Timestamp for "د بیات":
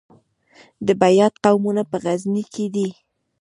0.87-1.33